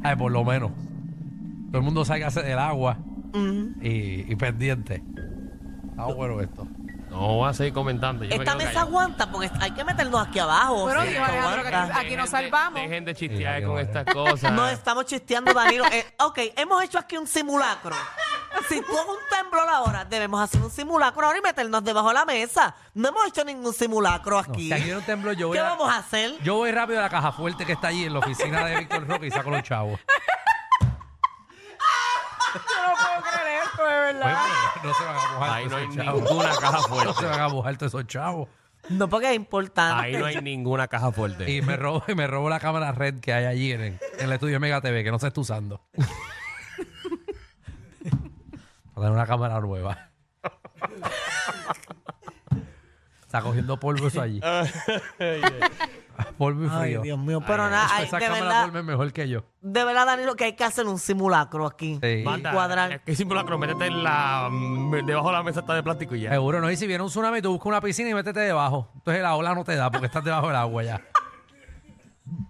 Ay, 0.03 0.15
por 0.15 0.31
lo 0.31 0.43
menos. 0.43 0.72
Todo 1.70 1.77
el 1.79 1.84
mundo 1.84 2.03
salga 2.05 2.29
del 2.29 2.60
agua 2.60 2.98
y, 3.81 4.31
y 4.31 4.36
pendiente. 4.36 5.03
Está 5.91 6.05
bueno 6.05 6.41
esto. 6.41 6.67
No 7.10 7.36
voy 7.36 7.50
a 7.50 7.53
seguir 7.53 7.74
comentando. 7.74 8.24
yo 8.24 8.29
me 8.29 8.36
Esta 8.36 8.46
quedo 8.46 8.55
mesa 8.58 8.70
callado. 8.72 8.88
aguanta 8.88 9.31
porque 9.31 9.51
hay 9.60 9.72
que 9.72 9.84
meternos 9.84 10.27
aquí 10.27 10.39
abajo. 10.39 10.89
Sí, 10.89 11.10
dijo 11.10 11.24
Alejandro 11.24 11.62
que 11.63 11.75
aquí- 11.75 11.91
aquí 11.91 12.15
nos 12.15 12.31
Dejen 12.31 12.46
de- 12.46 12.50
salvamos. 12.51 12.81
Dejen 12.81 13.05
de 13.05 13.15
chistear 13.15 13.63
con 13.63 13.79
estas 13.79 14.05
cosas. 14.05 14.51
No 14.53 14.67
estamos 14.70 15.05
chisteando, 15.05 15.53
Danilo. 15.53 15.86
Eh, 15.91 16.05
ok, 16.20 16.39
hemos 16.55 16.81
hecho 16.84 16.98
aquí 17.00 17.17
un 17.17 17.27
simulacro. 17.27 17.91
Si 18.70 18.81
tú 18.81 18.91
haces 18.98 19.08
un 19.10 19.17
temblor 19.29 19.67
ahora, 19.70 20.05
debemos 20.05 20.39
hacer 20.41 20.62
un 20.62 20.70
simulacro 20.72 21.25
ahora 21.25 21.38
y 21.39 21.41
meternos 21.41 21.84
debajo 21.84 22.10
de 22.10 22.13
la 22.13 22.25
mesa. 22.25 22.75
No 22.93 23.10
hemos 23.10 23.25
hecho 23.27 23.43
ningún 23.43 23.74
simulacro 23.74 24.34
No, 24.34 24.39
aquí. 24.53 24.67
si 24.67 24.74
aquí 24.74 24.84
viene 24.84 25.00
un 25.00 25.05
temblor, 25.05 25.36
yo 25.36 25.48
voy, 25.50 25.58
¿Qué 25.58 25.62
a- 25.62 25.70
vamos 25.70 25.89
a 25.91 25.98
hacer? 25.98 26.38
yo 26.43 26.55
voy 26.55 26.72
rápido 26.72 27.00
a 27.00 27.03
la 27.03 27.10
caja 27.10 27.31
fuerte 27.31 27.65
que 27.65 27.74
está 27.74 27.88
allí 27.88 28.05
en 28.05 28.13
la 28.13 28.20
oficina 28.20 28.65
de 28.65 28.77
Víctor 28.79 29.08
Roque 29.08 29.27
y 29.27 29.31
saco 29.31 29.50
los 29.50 29.63
chavos. 29.63 30.00
Yo 32.53 32.60
no 32.60 32.93
puedo 32.96 33.31
creer 33.31 33.63
esto, 33.63 33.81
de 33.84 33.89
Oye, 33.89 34.13
verdad. 34.13 34.38
pero 34.74 34.88
no 34.89 34.93
se 34.93 35.03
van 35.05 35.15
a 35.15 35.31
mojar 35.34 35.50
Ahí 35.51 35.63
no 35.63 35.70
todos 35.70 35.81
hay 35.81 35.88
esos 35.88 35.96
chavos. 36.05 36.22
ninguna 36.29 36.50
caja 36.55 36.72
No 36.72 36.81
se 36.81 36.89
fuerte. 36.89 37.25
van 37.25 37.39
a 37.39 37.48
mojar 37.50 37.77
todos 37.77 37.93
esos 37.93 38.08
chavos. 38.08 38.50
No, 38.89 39.08
porque 39.10 39.29
es 39.29 39.36
importante. 39.36 40.03
Ahí 40.03 40.17
no 40.17 40.25
hay 40.25 40.41
ninguna 40.41 40.88
caja 40.89 41.12
fuerte. 41.13 41.50
Y 41.50 41.62
me 41.62 41.77
robo, 41.77 42.03
y 42.08 42.15
me 42.15 42.27
robo 42.27 42.50
la 42.50 42.60
cámara 42.60 42.91
red 42.91 43.20
que 43.22 43.31
hay 43.31 43.46
allí 43.46 43.72
en 43.72 43.81
el, 43.81 44.00
en 44.17 44.25
el 44.25 44.31
estudio 44.34 44.60
Mega 44.60 44.81
TV, 44.81 45.01
que 45.03 45.12
no 45.12 45.20
se 45.20 45.27
está 45.27 45.39
usando. 45.39 45.81
Tener 49.01 49.13
una 49.13 49.25
cámara 49.25 49.60
nueva. 49.60 50.10
está 53.22 53.41
cogiendo 53.41 53.77
polvo 53.79 54.08
eso 54.08 54.22
allí. 54.22 54.39
polvo 56.38 56.65
y 56.65 56.67
Ay, 56.72 56.81
frío. 56.81 57.01
Dios 57.01 57.17
mío, 57.17 57.41
pero 57.46 57.70
nada, 57.70 57.88
ay, 57.91 58.05
Esa 58.05 58.17
de 58.17 58.25
cámara 58.25 58.43
verdad, 58.43 58.62
duerme 58.70 58.84
mejor 58.84 59.12
que 59.13 59.27
yo. 59.29 59.43
de 59.62 59.84
verdad, 59.86 60.05
Danilo, 60.05 60.36
que 60.36 60.43
hay 60.46 60.53
que 60.55 60.63
hacer 60.63 60.86
un 60.88 61.00
simulacro 61.00 61.65
aquí. 61.65 61.98
Sí. 62.01 62.08
Y 62.08 62.24
Manda, 62.24 62.51
cuadrar. 62.51 63.01
¿Qué 63.03 63.15
simulacro? 63.15 63.58
Métete 63.58 63.86
en 63.88 64.03
la. 64.03 64.50
mm, 64.51 65.05
Debajo 65.05 65.27
de 65.27 65.34
la 65.34 65.43
mesa 65.43 65.62
está 65.62 65.74
de 65.74 65.81
plástico 65.84 66.15
y 66.15 66.22
ya. 66.22 66.29
Seguro, 66.31 66.60
no. 66.62 66.70
Y 66.70 66.75
si 66.77 66.86
viene 66.88 67.03
un 67.03 67.10
tsunami, 67.10 67.41
tú 67.41 67.51
buscas 67.51 67.67
una 67.67 67.81
piscina 67.81 68.10
y 68.10 68.13
métete 68.13 68.39
debajo. 68.41 68.89
Entonces 68.96 69.24
la 69.24 69.36
ola 69.36 69.55
no 69.55 69.63
te 69.63 69.75
da 69.75 69.89
porque 69.89 70.08
estás 70.08 70.24
debajo 70.24 70.48
del 70.48 70.55
agua 70.58 70.84
ya. 70.84 71.01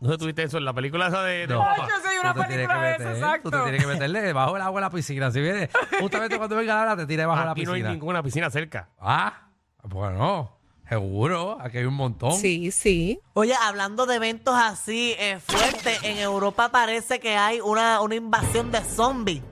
¿No 0.02 0.18
tuviste 0.18 0.44
eso 0.44 0.58
en 0.58 0.66
la 0.66 0.74
película 0.74 1.08
esa 1.08 1.22
de.? 1.24 1.46
de 1.46 1.54
No. 1.54 1.64
Ay, 1.64 1.78
yo 1.82 1.86
soy 2.04 2.18
una 2.18 2.34
Tú 2.34 2.42
te 2.42 2.48
tienes 2.48 2.68
película 2.68 2.80
que 2.82 2.86
de 2.88 2.92
eso, 2.96 3.04
meter, 3.04 3.16
exacto. 3.24 3.52
Tú 3.52 3.58
te 3.58 3.64
tienes 3.64 3.82
que 3.82 3.88
meterle 3.88 4.22
debajo 4.22 4.54
del 4.54 4.62
agua 4.64 4.80
a 4.80 4.82
la 4.82 4.90
piscina. 4.90 5.32
Si 5.32 5.40
viene, 5.42 5.70
justamente 6.00 6.38
cuando 6.38 6.56
venga 6.56 6.76
la 6.76 6.82
hora, 6.82 6.98
te 6.98 7.06
tira 7.06 7.22
debajo 7.24 7.40
de 7.40 7.46
la 7.46 7.52
Aquí 7.52 7.64
no 7.66 7.72
hay 7.74 7.82
piscina. 7.82 7.92
ninguna 7.94 8.24
piscina 8.24 8.50
cerca. 8.50 8.90
Ah, 9.00 9.48
bueno, 9.84 10.58
seguro. 10.90 11.58
Aquí 11.62 11.78
hay 11.78 11.86
un 11.86 11.94
montón. 11.94 12.34
Sí, 12.34 12.72
sí. 12.72 13.20
Oye, 13.34 13.54
hablando 13.62 14.08
de 14.08 14.16
eventos 14.16 14.56
así 14.58 15.16
eh, 15.20 15.40
fuertes, 15.40 16.02
en 16.04 16.18
Europa 16.18 16.70
parece 16.72 17.20
que 17.20 17.38
hay 17.38 17.62
una, 17.62 18.02
una 18.02 18.16
invasión 18.16 18.72
de 18.72 18.82
zombies. 18.84 19.44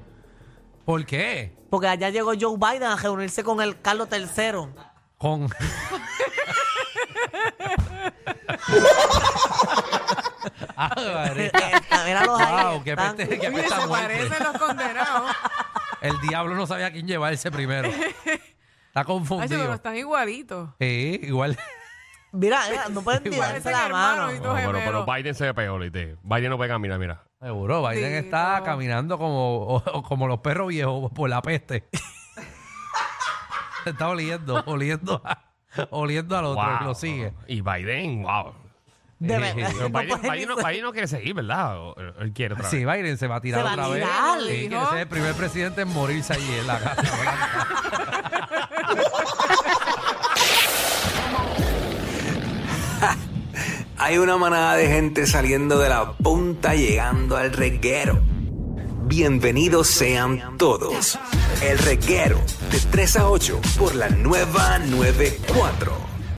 ¿Por 0.83 1.05
qué? 1.05 1.55
Porque 1.69 1.87
allá 1.87 2.09
llegó 2.09 2.31
Joe 2.39 2.57
Biden 2.57 2.89
a 2.89 2.95
reunirse 2.95 3.43
con 3.43 3.61
el 3.61 3.79
Carlos 3.81 4.07
III. 4.11 4.69
Con. 5.19 5.47
Ah, 10.81 10.95
Wow, 12.73 12.83
qué 12.83 12.91
están- 12.91 13.15
peste, 13.17 13.37
qué 13.39 13.47
Oye, 13.47 13.57
peste 13.57 13.75
se 13.81 13.87
muerte. 13.87 14.07
parecen 14.27 14.43
los 14.43 14.57
condenados. 14.57 15.31
El 16.01 16.21
diablo 16.21 16.55
no 16.55 16.65
sabía 16.65 16.85
a 16.87 16.91
quién 16.91 17.05
llevarse 17.07 17.51
primero. 17.51 17.89
Está 18.89 19.01
Ay, 19.01 19.05
pero 19.05 19.05
confundido. 19.05 19.73
están 19.73 19.95
igualitos. 19.97 20.69
Sí, 20.79 21.19
igual. 21.23 21.57
Mira, 22.31 22.61
mira, 22.69 22.89
no 22.89 23.01
pueden 23.01 23.21
Igual. 23.25 23.49
tirarse 23.49 23.69
Parecen 23.71 23.89
la 23.89 23.89
mano. 23.89 24.31
y 24.31 24.35
No, 24.37 24.41
todo 24.43 24.55
pero, 24.55 24.71
pero. 24.71 25.05
Biden 25.05 25.35
se 25.35 25.45
ve 25.45 25.53
peor, 25.53 25.81
¿viste? 25.81 26.15
Biden 26.23 26.49
no 26.51 26.57
puede 26.57 26.69
caminar, 26.69 26.97
mira. 26.99 27.23
Seguro, 27.41 27.87
Biden 27.87 28.11
Sí, 28.21 28.25
está 28.27 28.59
no. 28.59 28.65
caminando 28.65 29.17
como, 29.17 29.57
o- 29.65 29.83
o 29.93 30.03
como 30.03 30.27
los 30.27 30.39
perros 30.39 30.67
viejos 30.69 31.11
por 31.11 31.29
la 31.29 31.41
peste. 31.41 31.87
está 33.85 34.07
oliendo, 34.09 34.63
oliendo, 34.65 35.21
a- 35.25 35.39
oliendo 35.91 36.37
al 36.37 36.45
otro 36.45 36.63
y 36.63 36.77
Wow. 36.77 36.83
lo 36.87 36.95
sigue. 36.95 37.33
Y 37.47 37.61
Biden, 37.61 38.23
wow. 38.23 38.53
De 39.19 39.33
Eh, 39.35 39.37
verdad. 39.39 39.57
eh, 39.57 39.73
Pero 39.73 39.89
no 39.89 39.99
Biden, 39.99 40.21
Biden 40.21 40.47
no, 40.49 40.55
ni- 40.55 40.63
Biden 40.63 40.83
no 40.83 40.91
quiere 40.93 41.07
seguir, 41.07 41.33
¿verdad? 41.33 41.77
O- 41.77 41.95
Él, 42.19 42.31
quiere 42.33 42.53
otra 42.55 42.69
Sí, 42.69 42.85
vez. 42.85 42.95
Biden 42.97 43.17
se 43.17 43.27
va 43.27 43.35
a 43.35 43.41
tirar 43.41 43.59
Se 43.61 43.63
va 43.65 43.71
a 43.71 43.73
otra 43.73 43.87
vez. 43.89 44.03
tirar, 44.03 44.39
Sí, 44.41 44.53
hijo. 44.53 44.69
quiere 44.69 44.85
ser 44.87 44.97
el 44.99 45.07
primer 45.07 45.33
presidente 45.35 45.81
en 45.81 45.87
morirse 45.89 46.33
allí 46.33 46.55
en 46.59 46.67
la 46.67 46.79
Casa 46.79 47.01
Blanca. 47.01 47.67
Hay 53.97 54.17
una 54.17 54.37
manada 54.37 54.75
de 54.75 54.87
gente 54.87 55.25
saliendo 55.27 55.77
de 55.79 55.89
la 55.89 56.13
punta 56.13 56.73
llegando 56.75 57.35
al 57.37 57.51
reguero. 57.51 58.19
Bienvenidos 59.03 59.87
sean 59.87 60.57
todos. 60.57 61.17
El 61.61 61.77
reguero 61.79 62.39
de 62.71 62.79
3 62.91 63.17
a 63.17 63.29
8 63.29 63.59
por 63.77 63.95
la 63.95 64.09
nueva 64.09 64.79
94. 64.79 66.08